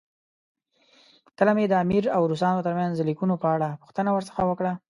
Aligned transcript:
کله 1.37 1.51
مې 1.57 1.65
د 1.69 1.73
امیر 1.83 2.03
او 2.15 2.21
روسانو 2.31 2.65
ترمنځ 2.67 2.93
د 2.95 3.01
لیکونو 3.09 3.35
په 3.41 3.47
اړه 3.55 3.67
پوښتنه 3.81 4.09
ورڅخه 4.13 4.41
وکړه. 4.47 4.73